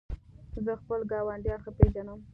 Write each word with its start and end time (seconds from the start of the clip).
زه 0.65 0.71
خپل 0.81 0.99
ګاونډیان 1.11 1.59
ښه 1.63 1.71
پېژنم. 1.77 2.19